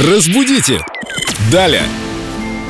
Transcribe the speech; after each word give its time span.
Разбудите! 0.00 0.80
Далее! 1.50 1.82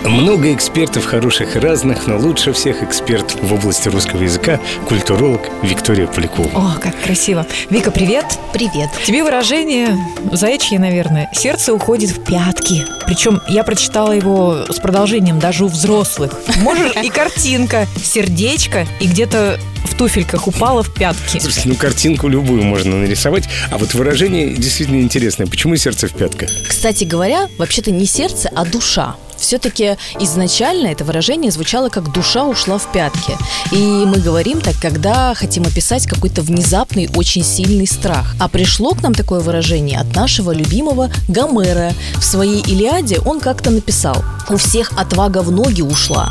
Много 0.04 0.52
экспертов 0.52 1.04
хороших 1.04 1.54
и 1.54 1.58
разных, 1.60 2.08
но 2.08 2.18
лучше 2.18 2.52
всех 2.52 2.82
эксперт 2.82 3.36
в 3.40 3.52
области 3.54 3.88
русского 3.88 4.22
языка– 4.22 4.60
культуролог 4.88 5.40
Виктория 5.62 6.08
Полякова. 6.08 6.50
О, 6.54 6.78
как 6.80 7.00
красиво. 7.00 7.46
Вика, 7.70 7.92
привет. 7.92 8.26
Привет. 8.52 8.90
Тебе 9.06 9.22
выражение 9.22 9.96
заячье, 10.32 10.80
наверное. 10.80 11.30
Сердце 11.32 11.72
уходит 11.72 12.10
в 12.10 12.24
пятки. 12.24 12.84
Причем 13.06 13.40
я 13.48 13.62
прочитала 13.62 14.10
его 14.10 14.64
с 14.68 14.80
продолжением 14.80 15.38
даже 15.38 15.64
у 15.64 15.68
взрослых. 15.68 16.32
Можешь 16.56 16.96
и 17.00 17.08
картинка, 17.08 17.86
сердечко, 18.02 18.86
и 19.00 19.06
где-то 19.06 19.60
в 19.84 19.96
туфельках 19.96 20.48
упала 20.48 20.82
в 20.82 20.92
пятки. 20.92 21.38
Слушайте, 21.38 21.68
ну 21.68 21.76
картинку 21.76 22.26
любую 22.26 22.64
можно 22.64 22.96
нарисовать, 22.96 23.48
а 23.70 23.78
вот 23.78 23.94
выражение 23.94 24.52
действительно 24.54 25.00
интересное. 25.00 25.46
Почему 25.46 25.76
сердце 25.76 26.08
в 26.08 26.12
пятках? 26.12 26.50
Кстати 26.68 27.04
говоря, 27.04 27.48
вообще-то 27.56 27.92
не 27.92 28.06
сердце, 28.06 28.50
а 28.54 28.64
душа. 28.64 29.14
Все-таки 29.42 29.96
изначально 30.20 30.86
это 30.86 31.04
выражение 31.04 31.50
звучало 31.50 31.88
как 31.88 32.12
«душа 32.12 32.44
ушла 32.44 32.78
в 32.78 32.92
пятки». 32.92 33.36
И 33.72 33.76
мы 33.76 34.18
говорим 34.18 34.60
так, 34.60 34.76
когда 34.80 35.34
хотим 35.34 35.64
описать 35.64 36.06
какой-то 36.06 36.42
внезапный, 36.42 37.10
очень 37.16 37.42
сильный 37.42 37.88
страх. 37.88 38.36
А 38.38 38.48
пришло 38.48 38.94
к 38.94 39.02
нам 39.02 39.14
такое 39.14 39.40
выражение 39.40 39.98
от 39.98 40.14
нашего 40.14 40.52
любимого 40.52 41.10
Гомера. 41.26 41.92
В 42.18 42.24
своей 42.24 42.60
«Илиаде» 42.62 43.18
он 43.18 43.40
как-то 43.40 43.70
написал 43.70 44.22
«У 44.48 44.56
всех 44.56 44.92
отвага 44.96 45.42
в 45.42 45.50
ноги 45.50 45.82
ушла». 45.82 46.30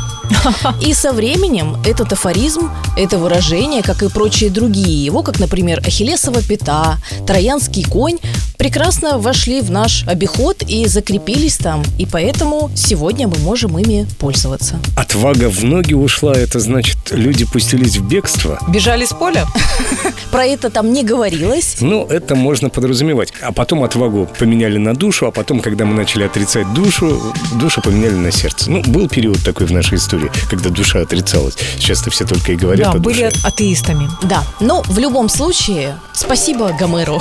И 0.80 0.94
со 0.94 1.12
временем 1.12 1.76
этот 1.84 2.12
афоризм, 2.12 2.70
это 2.96 3.18
выражение, 3.18 3.82
как 3.82 4.02
и 4.02 4.08
прочие 4.08 4.48
другие 4.48 5.04
его, 5.04 5.22
как, 5.22 5.38
например, 5.38 5.80
Ахиллесова 5.80 6.40
пята, 6.40 6.96
Троянский 7.26 7.84
конь, 7.84 8.18
прекрасно 8.62 9.18
вошли 9.18 9.60
в 9.60 9.72
наш 9.72 10.04
обиход 10.06 10.62
и 10.68 10.86
закрепились 10.86 11.56
там. 11.56 11.82
И 11.98 12.06
поэтому 12.06 12.70
сегодня 12.76 13.26
мы 13.26 13.36
можем 13.38 13.76
ими 13.76 14.06
пользоваться. 14.20 14.78
Отвага 14.96 15.50
в 15.50 15.64
ноги 15.64 15.94
ушла, 15.94 16.32
это 16.32 16.60
значит, 16.60 16.96
люди 17.10 17.44
пустились 17.44 17.96
в 17.96 18.06
бегство? 18.06 18.60
Бежали 18.68 19.04
с 19.04 19.12
поля? 19.12 19.46
Про 20.30 20.44
это 20.44 20.70
там 20.70 20.92
не 20.92 21.02
говорилось. 21.02 21.78
Ну, 21.80 22.06
это 22.06 22.36
можно 22.36 22.70
подразумевать. 22.70 23.32
А 23.42 23.50
потом 23.50 23.82
отвагу 23.82 24.28
поменяли 24.38 24.78
на 24.78 24.94
душу, 24.94 25.26
а 25.26 25.32
потом, 25.32 25.58
когда 25.58 25.84
мы 25.84 25.94
начали 25.96 26.22
отрицать 26.22 26.72
душу, 26.72 27.20
душу 27.54 27.82
поменяли 27.82 28.14
на 28.14 28.30
сердце. 28.30 28.70
Ну, 28.70 28.80
был 28.82 29.08
период 29.08 29.42
такой 29.44 29.66
в 29.66 29.72
нашей 29.72 29.98
истории, 29.98 30.30
когда 30.48 30.70
душа 30.70 31.00
отрицалась. 31.00 31.56
Сейчас-то 31.80 32.10
все 32.12 32.24
только 32.24 32.52
и 32.52 32.56
говорят 32.56 32.92
Да, 32.92 32.92
о 32.92 33.00
были 33.00 33.24
душе. 33.24 33.44
атеистами. 33.44 34.08
Да, 34.22 34.44
но 34.60 34.82
в 34.82 35.00
любом 35.00 35.28
случае, 35.28 35.96
спасибо 36.14 36.70
Гомеру 36.78 37.20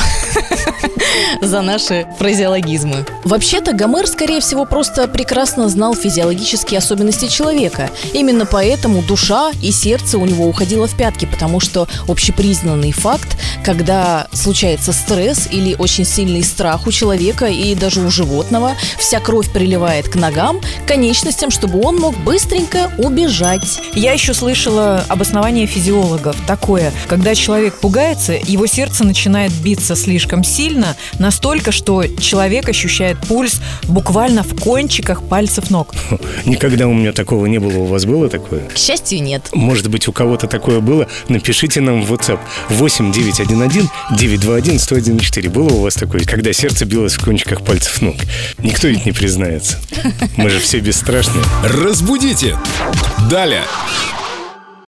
за 1.42 1.62
наши 1.62 2.08
фразеологизмы. 2.18 3.06
Вообще-то 3.24 3.74
Гомер, 3.74 4.08
скорее 4.08 4.40
всего, 4.42 4.66
просто 4.66 5.08
прекрасно 5.08 5.70
знал 5.70 5.96
физиологические 5.96 6.78
особенности 6.78 7.28
человека. 7.28 7.90
Именно 8.14 8.46
поэтому 8.46 9.02
душа 9.02 9.52
и 9.62 9.72
сердце 9.72 10.18
у 10.18 10.26
него 10.26 10.46
уходило 10.48 10.88
в 10.88 10.96
пятки, 10.96 11.26
потому 11.26 11.60
что 11.60 11.88
общепризнанный 12.08 12.92
факт, 12.92 13.38
когда 13.64 14.28
случается 14.34 14.94
стресс 14.94 15.48
или 15.52 15.76
очень 15.78 16.06
сильный 16.06 16.44
страх 16.44 16.88
у 16.88 16.92
человека 16.92 17.46
и 17.46 17.76
даже 17.76 18.02
у 18.02 18.10
животного, 18.10 18.76
вся 18.98 19.20
кровь 19.20 19.52
приливает 19.52 20.08
к 20.10 20.16
ногам, 20.16 20.60
к 20.84 20.88
конечностям, 20.88 21.52
чтобы 21.52 21.82
он 21.82 21.98
мог 21.98 22.18
быстренько 22.18 22.92
убежать. 22.98 23.82
Я 23.94 24.14
еще 24.14 24.34
слышала 24.34 25.06
обоснование 25.08 25.68
физиологов 25.68 26.36
такое, 26.48 26.92
когда 27.08 27.36
человек 27.36 27.76
пугается, 27.76 28.34
его 28.34 28.66
сердце 28.66 29.04
начинает 29.04 29.52
биться 29.52 29.96
слишком 29.96 30.44
сильно, 30.44 30.96
настолько, 31.20 31.72
что 31.72 32.04
человек 32.08 32.70
ощущает 32.70 33.18
пульс 33.28 33.62
буквально 33.84 34.44
в 34.44 34.60
кончиках 34.60 35.24
пальцев 35.24 35.70
ног. 35.70 35.94
Никогда 36.46 36.88
у 36.88 36.94
меня 36.94 37.14
такого 37.14 37.46
не 37.46 37.60
было. 37.60 37.80
У 37.80 37.86
вас 37.86 38.06
было 38.06 38.30
такое? 38.30 38.68
К 38.68 38.78
счастью, 38.78 39.22
нет. 39.24 39.50
Может 39.54 39.90
быть, 39.90 40.08
у 40.08 40.12
кого-то 40.12 40.48
такое 40.48 40.80
было? 40.80 41.08
Напишите 41.28 41.82
нам 41.82 42.04
в 42.04 42.12
WhatsApp 42.12 42.40
8 42.70 43.12
911 43.52 43.90
921 44.12 44.80
1014. 44.80 45.52
Было 45.52 45.70
у 45.70 45.82
вас 45.82 45.96
такое, 45.96 46.24
когда 46.24 46.54
сердце 46.54 46.86
билось 46.86 47.14
в 47.14 47.24
кончиках 47.24 47.64
пальцев 47.64 48.02
ног? 48.02 48.16
Никто 48.60 48.88
ведь 48.88 49.06
не 49.06 49.12
признается. 49.12 49.78
Мы 50.38 50.50
же 50.50 50.60
все 50.60 50.80
бесстрашные. 50.80 51.44
Разбудите! 51.64 52.58
Далее! 53.30 53.64